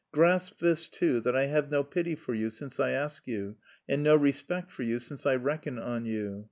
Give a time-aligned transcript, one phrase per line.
[0.11, 3.57] Grasp this, too, that I have no pity for you since I ask you,
[3.87, 6.39] and no respect for you since I reckon on you.